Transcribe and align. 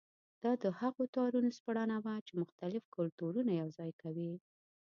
دا 0.43 0.51
د 0.63 0.65
هغو 0.79 1.03
تارونو 1.15 1.49
سپړنه 1.57 1.97
وه 2.03 2.15
چې 2.27 2.33
مختلف 2.41 2.83
کلتورونه 2.95 3.51
یوځای 3.61 3.91
کوي. 4.01 4.33